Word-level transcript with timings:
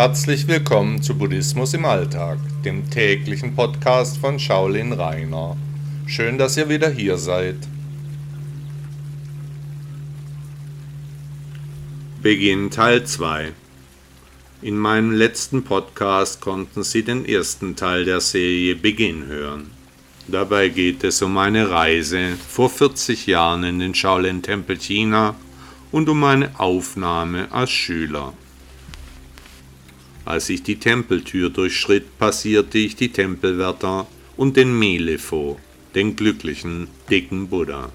Herzlich 0.00 0.46
willkommen 0.46 1.02
zu 1.02 1.18
Buddhismus 1.18 1.74
im 1.74 1.84
Alltag, 1.84 2.38
dem 2.64 2.88
täglichen 2.88 3.56
Podcast 3.56 4.18
von 4.18 4.38
Shaolin 4.38 4.92
Rainer. 4.92 5.56
Schön, 6.06 6.38
dass 6.38 6.56
ihr 6.56 6.68
wieder 6.68 6.88
hier 6.88 7.18
seid. 7.18 7.56
Beginn 12.22 12.70
Teil 12.70 13.06
2 13.06 13.50
In 14.62 14.78
meinem 14.78 15.10
letzten 15.10 15.64
Podcast 15.64 16.40
konnten 16.40 16.84
Sie 16.84 17.02
den 17.02 17.24
ersten 17.24 17.74
Teil 17.74 18.04
der 18.04 18.20
Serie 18.20 18.76
Beginn 18.76 19.26
hören. 19.26 19.72
Dabei 20.28 20.68
geht 20.68 21.02
es 21.02 21.22
um 21.22 21.36
eine 21.38 21.70
Reise 21.70 22.36
vor 22.48 22.70
40 22.70 23.26
Jahren 23.26 23.64
in 23.64 23.80
den 23.80 23.96
Shaolin-Tempel 23.96 24.78
China 24.78 25.34
und 25.90 26.08
um 26.08 26.22
eine 26.22 26.60
Aufnahme 26.60 27.50
als 27.50 27.72
Schüler. 27.72 28.32
Als 30.28 30.50
ich 30.50 30.62
die 30.62 30.76
Tempeltür 30.76 31.48
durchschritt, 31.48 32.18
passierte 32.18 32.76
ich 32.76 32.94
die 32.96 33.10
Tempelwärter 33.10 34.06
und 34.36 34.58
den 34.58 34.78
Melefo, 34.78 35.58
den 35.94 36.16
glücklichen, 36.16 36.88
dicken 37.08 37.48
Buddha. 37.48 37.90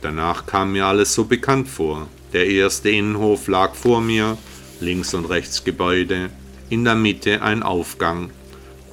Danach 0.00 0.46
kam 0.46 0.74
mir 0.74 0.86
alles 0.86 1.12
so 1.12 1.24
bekannt 1.24 1.66
vor. 1.66 2.06
Der 2.32 2.46
erste 2.46 2.90
Innenhof 2.90 3.48
lag 3.48 3.74
vor 3.74 4.00
mir, 4.00 4.38
links 4.78 5.12
und 5.12 5.24
rechts 5.24 5.64
Gebäude, 5.64 6.30
in 6.70 6.84
der 6.84 6.94
Mitte 6.94 7.42
ein 7.42 7.64
Aufgang, 7.64 8.30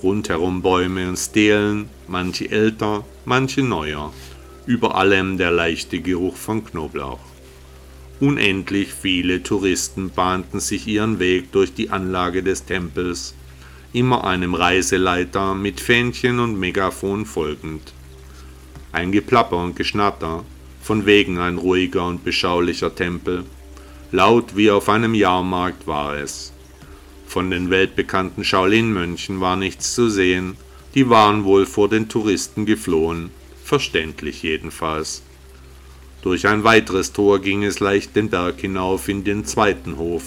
rundherum 0.02 0.64
Bäume 0.64 1.08
und 1.08 1.18
Stelen, 1.18 1.90
manche 2.08 2.50
älter, 2.50 3.06
manche 3.26 3.62
neuer, 3.62 4.12
über 4.66 4.96
allem 4.96 5.38
der 5.38 5.52
leichte 5.52 6.00
Geruch 6.00 6.38
von 6.38 6.66
Knoblauch. 6.66 7.35
Unendlich 8.22 8.94
viele 8.94 9.44
Touristen 9.44 10.10
bahnten 10.10 10.62
sich 10.62 10.88
ihren 10.88 11.20
Weg 11.20 11.52
durch 11.52 11.74
die 11.74 11.90
Anlage 11.90 12.44
des 12.44 12.64
Tempels, 12.64 13.36
immer 13.92 14.24
einem 14.24 14.54
Reiseleiter 14.54 15.54
mit 15.54 15.82
Fähnchen 15.82 16.40
und 16.40 16.58
Megafon 16.58 17.26
folgend. 17.26 17.94
Ein 18.94 19.12
Geplapper 19.12 19.58
und 19.58 19.76
Geschnatter, 19.76 20.46
von 20.82 21.06
wegen 21.06 21.40
ein 21.40 21.58
ruhiger 21.58 22.08
und 22.08 22.24
beschaulicher 22.24 22.96
Tempel, 22.96 23.44
laut 24.14 24.56
wie 24.56 24.72
auf 24.72 24.88
einem 24.88 25.14
Jahrmarkt 25.14 25.86
war 25.86 26.16
es. 26.16 26.54
Von 27.28 27.52
den 27.52 27.70
weltbekannten 27.70 28.46
Shaolin-Mönchen 28.46 29.42
war 29.42 29.58
nichts 29.58 29.94
zu 29.94 30.10
sehen, 30.10 30.56
die 30.94 31.10
waren 31.10 31.44
wohl 31.44 31.66
vor 31.66 31.90
den 31.90 32.08
Touristen 32.08 32.66
geflohen, 32.66 33.30
verständlich 33.62 34.42
jedenfalls. 34.42 35.22
Durch 36.26 36.48
ein 36.48 36.64
weiteres 36.64 37.14
Tor 37.14 37.38
ging 37.38 37.64
es 37.64 37.80
leicht 37.80 38.16
den 38.16 38.32
Berg 38.32 38.60
hinauf 38.60 39.10
in 39.10 39.24
den 39.24 39.46
zweiten 39.46 39.98
Hof, 39.98 40.24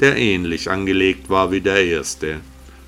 der 0.00 0.16
ähnlich 0.16 0.70
angelegt 0.70 1.28
war 1.28 1.52
wie 1.52 1.60
der 1.60 1.84
erste. 1.84 2.40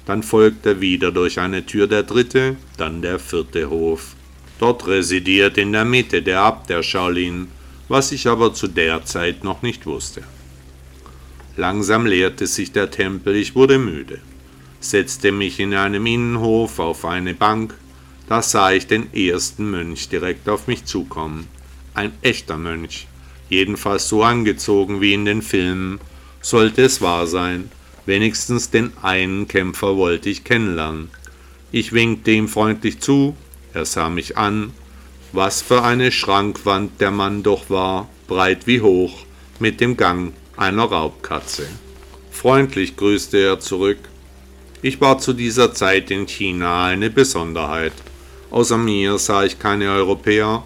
Dann 0.07 0.23
folgte 0.23 0.81
wieder 0.81 1.13
durch 1.13 1.39
eine 1.39 1.67
Tür 1.67 1.87
der 1.89 2.05
dritte, 2.05 2.57
dann 2.79 3.03
der 3.03 3.19
vierte 3.19 3.69
Hof. 3.69 4.17
Dort 4.59 4.87
residiert 4.87 5.59
in 5.59 5.73
der 5.73 5.85
Mitte 5.85 6.23
der 6.23 6.41
Abt 6.41 6.71
der 6.71 6.83
Shaolin, 6.83 7.49
was 7.89 8.13
ich 8.13 8.27
aber 8.29 8.55
zu 8.55 8.67
der 8.67 9.05
Zeit 9.05 9.45
noch 9.45 9.61
nicht 9.61 9.85
wusste. 9.85 10.23
Langsam 11.59 12.07
leerte 12.07 12.47
sich 12.47 12.73
der 12.73 12.91
Tempel, 12.91 13.37
ich 13.37 13.55
wurde 13.55 13.79
müde, 13.79 14.21
setzte 14.81 15.33
mich 15.33 15.61
in 15.61 15.75
einem 15.75 16.07
Innenhof 16.07 16.79
auf 16.79 17.05
eine 17.05 17.35
Bank, 17.35 17.75
da 18.27 18.41
sah 18.41 18.73
ich 18.73 18.87
den 18.87 19.13
ersten 19.13 19.71
Mönch 19.71 20.09
direkt 20.09 20.49
auf 20.49 20.67
mich 20.67 20.87
zukommen 20.87 21.47
ein 21.95 22.13
echter 22.23 22.59
Mönch, 22.59 23.07
jedenfalls 23.49 24.09
so 24.09 24.23
angezogen 24.23 25.01
wie 25.01 25.15
in 25.15 25.25
den 25.25 25.43
Filmen, 25.43 26.01
sollte 26.43 26.83
es 26.83 27.01
wahr 27.01 27.27
sein, 27.27 27.71
wenigstens 28.07 28.71
den 28.71 28.93
einen 29.03 29.49
Kämpfer 29.49 29.97
wollte 29.97 30.29
ich 30.29 30.45
kennenlernen. 30.45 31.09
Ich 31.73 31.93
winkte 31.93 32.33
ihm 32.33 32.49
freundlich 32.49 33.01
zu, 33.01 33.37
er 33.73 33.85
sah 33.85 34.11
mich 34.11 34.37
an, 34.37 34.73
was 35.33 35.63
für 35.63 35.83
eine 35.83 36.13
Schrankwand 36.13 37.01
der 37.01 37.11
Mann 37.11 37.43
doch 37.43 37.71
war, 37.71 38.09
breit 38.29 38.67
wie 38.67 38.81
hoch, 38.81 39.25
mit 39.59 39.81
dem 39.81 39.97
Gang 39.97 40.33
einer 40.57 40.85
Raubkatze. 40.85 41.67
Freundlich 42.31 42.97
grüßte 42.97 43.39
er 43.39 43.61
zurück. 43.61 43.99
Ich 44.83 45.01
war 45.01 45.19
zu 45.19 45.33
dieser 45.33 45.73
Zeit 45.73 46.11
in 46.11 46.27
China 46.27 46.87
eine 46.87 47.11
Besonderheit. 47.11 47.95
Außer 48.51 48.77
mir 48.77 49.19
sah 49.19 49.45
ich 49.45 49.59
keine 49.59 49.91
Europäer, 49.91 50.63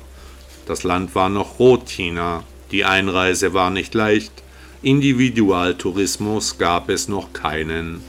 das 0.68 0.82
Land 0.82 1.14
war 1.14 1.28
noch 1.30 1.58
Rotchina, 1.58 2.44
die 2.70 2.84
Einreise 2.84 3.54
war 3.54 3.70
nicht 3.70 3.94
leicht, 3.94 4.32
Individualtourismus 4.82 6.58
gab 6.58 6.90
es 6.90 7.08
noch 7.08 7.32
keinen. 7.32 8.02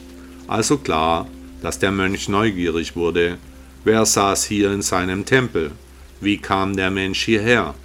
Also 0.48 0.78
klar, 0.78 1.28
dass 1.62 1.80
der 1.80 1.92
Mönch 1.92 2.28
neugierig 2.28 2.96
wurde. 2.96 3.38
Wer 3.84 4.06
saß 4.06 4.44
hier 4.44 4.72
in 4.72 4.82
seinem 4.82 5.26
Tempel? 5.26 5.72
Wie 6.20 6.38
kam 6.38 6.76
der 6.76 6.92
Mensch 6.92 7.24
hierher? 7.24 7.76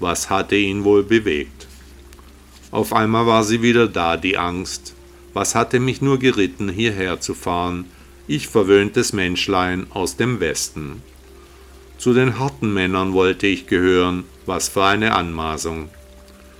Was 0.00 0.30
hatte 0.30 0.56
ihn 0.56 0.84
wohl 0.84 1.04
bewegt? 1.04 1.68
Auf 2.70 2.92
einmal 2.92 3.26
war 3.26 3.44
sie 3.44 3.62
wieder 3.62 3.86
da, 3.86 4.16
die 4.16 4.36
Angst. 4.36 4.94
Was 5.32 5.54
hatte 5.54 5.78
mich 5.78 6.02
nur 6.02 6.18
geritten, 6.18 6.68
hierher 6.68 7.20
zu 7.20 7.34
fahren? 7.34 7.86
Ich 8.26 8.48
verwöhntes 8.48 9.12
Menschlein 9.12 9.86
aus 9.90 10.16
dem 10.16 10.40
Westen. 10.40 11.02
Zu 11.98 12.12
den 12.12 12.38
harten 12.38 12.72
Männern 12.72 13.12
wollte 13.12 13.46
ich 13.46 13.66
gehören, 13.66 14.24
was 14.46 14.68
für 14.68 14.84
eine 14.84 15.14
Anmaßung. 15.14 15.88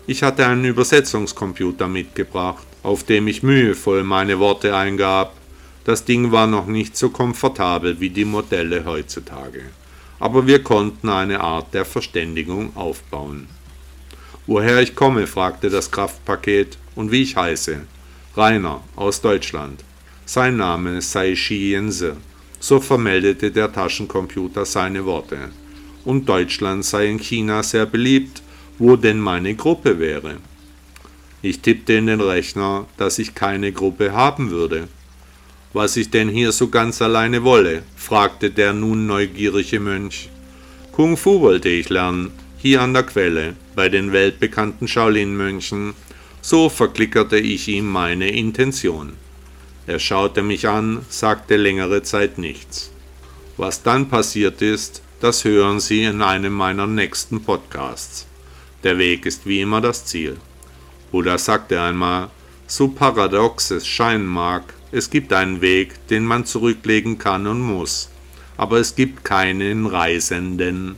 Ich 0.07 0.23
hatte 0.23 0.47
einen 0.47 0.65
Übersetzungskomputer 0.65 1.89
mitgebracht, 1.89 2.67
auf 2.83 3.05
dem 3.05 3.27
ich 3.27 3.43
mühevoll 3.43 4.05
meine 4.05 4.39
Worte 4.39 4.77
eingab. 4.77 5.35
Das 5.85 6.05
Ding 6.05 6.33
war 6.33 6.47
noch 6.47 6.67
nicht 6.67 6.97
so 6.97 7.11
komfortabel 7.11 8.01
wie 8.01 8.11
die 8.11 8.25
Modelle 8.25 8.85
heutzutage, 8.85 9.63
aber 10.19 10.47
wir 10.47 10.63
konnten 10.63 11.09
eine 11.09 11.41
Art 11.41 11.75
der 11.75 11.85
Verständigung 11.85 12.75
aufbauen. 12.77 13.49
Woher 14.47 14.81
ich 14.81 14.95
komme, 14.95 15.27
fragte 15.27 15.71
das 15.71 15.91
Kraftpaket 15.91 16.77
und 16.95 17.11
wie 17.11 17.23
ich 17.23 17.37
heiße. 17.37 17.81
Rainer 18.37 18.83
aus 18.97 19.21
Deutschland. 19.21 19.85
Sein 20.27 20.57
Name 20.57 21.01
sei 21.01 21.35
Shi 21.35 21.73
Yense. 21.73 22.17
So 22.67 22.81
vermeldete 22.81 23.51
der 23.51 23.71
Taschencomputer 23.71 24.65
seine 24.65 25.05
Worte. 25.05 25.51
Und 26.07 26.27
Deutschland 26.27 26.83
sei 26.83 27.11
in 27.11 27.19
China 27.19 27.63
sehr 27.63 27.85
beliebt, 27.85 28.41
wo 28.79 28.97
denn 28.97 29.21
meine 29.21 29.55
Gruppe 29.55 29.99
wäre. 29.99 30.37
Ich 31.43 31.61
tippte 31.61 31.93
in 31.93 32.07
den 32.07 32.23
Rechner, 32.23 32.87
dass 32.97 33.19
ich 33.19 33.35
keine 33.35 33.71
Gruppe 33.71 34.15
haben 34.15 34.49
würde. 34.51 34.89
Was 35.75 35.99
ich 35.99 36.09
denn 36.09 36.31
hier 36.31 36.53
so 36.53 36.69
ganz 36.69 37.03
alleine 37.03 37.45
wolle? 37.45 37.83
fragte 37.97 38.49
der 38.51 38.73
nun 38.73 39.07
neugierige 39.07 39.79
Mönch. 39.79 40.31
Kung 40.91 41.19
Fu 41.19 41.43
wollte 41.43 41.69
ich 41.69 41.91
lernen, 41.91 42.31
hier 42.57 42.81
an 42.81 42.95
der 42.95 43.03
Quelle, 43.03 43.57
bei 43.77 43.91
den 43.91 44.11
weltbekannten 44.11 44.89
Shaolin-Mönchen. 44.89 45.93
So 46.41 46.71
verklickerte 46.71 47.37
ich 47.37 47.69
ihm 47.69 47.93
meine 47.93 48.31
Intention. 48.31 49.13
Er 49.87 49.99
schaute 49.99 50.43
mich 50.43 50.67
an, 50.67 51.05
sagte 51.11 51.57
längere 51.57 52.03
Zeit 52.03 52.39
nichts. 52.39 52.91
Was 53.57 53.83
dann 53.83 54.09
passiert 54.09 54.63
ist, 54.63 55.03
das 55.21 55.45
hören 55.45 55.79
Sie 55.79 56.05
in 56.05 56.23
einem 56.23 56.53
meiner 56.55 56.87
nächsten 56.87 57.43
Podcasts. 57.43 58.27
Der 58.83 58.99
Weg 58.99 59.27
ist 59.27 59.47
wie 59.47 59.61
immer 59.61 59.81
das 59.81 60.07
Ziel. 60.07 60.39
Buddha 61.11 61.39
sagte 61.39 61.81
einmal, 61.81 62.31
so 62.67 62.89
paradox 62.89 63.71
es 63.71 63.87
scheinen 63.87 64.27
mag, 64.27 64.75
es 64.91 65.11
gibt 65.11 65.33
einen 65.33 65.61
Weg, 65.61 66.07
den 66.09 66.25
man 66.25 66.47
zurücklegen 66.47 67.19
kann 67.19 67.47
und 67.47 67.61
muss, 67.61 68.09
aber 68.57 68.79
es 68.79 68.97
gibt 68.97 69.25
keinen 69.25 69.87
Reisenden. 69.87 70.97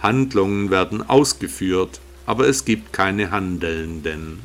Handlungen 0.00 0.70
werden 0.70 1.08
ausgeführt, 1.08 2.00
aber 2.26 2.46
es 2.46 2.64
gibt 2.64 2.92
keine 2.92 3.30
Handelnden. 3.30 4.40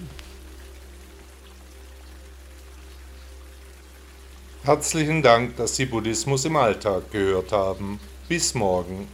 Herzlichen 4.65 5.21
Dank, 5.21 5.57
dass 5.57 5.75
Sie 5.75 5.86
Buddhismus 5.86 6.45
im 6.45 6.56
Alltag 6.56 7.12
gehört 7.12 7.51
haben. 7.51 8.00
Bis 8.30 8.54
morgen. 8.54 9.10